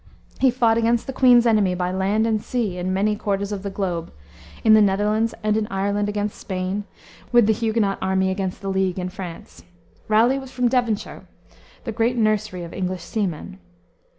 He 0.39 0.49
fought 0.49 0.79
against 0.79 1.05
the 1.05 1.13
Queen's 1.13 1.45
enemies 1.45 1.77
by 1.77 1.91
land 1.91 2.25
and 2.25 2.41
sea 2.41 2.79
in 2.79 2.91
many 2.91 3.15
quarters 3.15 3.51
of 3.51 3.61
the 3.61 3.69
globe; 3.69 4.11
in 4.63 4.73
the 4.73 4.81
Netherlands 4.81 5.35
and 5.43 5.55
in 5.55 5.67
Ireland 5.67 6.09
against 6.09 6.39
Spain, 6.39 6.85
with 7.31 7.45
the 7.45 7.53
Huguenot 7.53 7.99
Army 8.01 8.31
against 8.31 8.63
the 8.63 8.69
League 8.69 8.97
in 8.97 9.09
France. 9.09 9.63
Raleigh 10.07 10.39
was 10.39 10.49
from 10.49 10.69
Devonshire, 10.69 11.27
the 11.83 11.91
great 11.91 12.17
nursery 12.17 12.63
of 12.63 12.73
English 12.73 13.03
seamen. 13.03 13.59